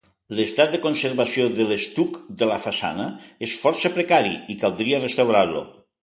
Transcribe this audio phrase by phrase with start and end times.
[0.37, 3.05] L'estat de conservació de l'estuc de la façana
[3.49, 5.63] és força precari i caldria restaurar-lo.